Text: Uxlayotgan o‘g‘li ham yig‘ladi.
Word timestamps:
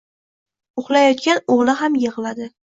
Uxlayotgan 0.85 1.43
o‘g‘li 1.59 1.79
ham 1.85 2.03
yig‘ladi. 2.09 2.53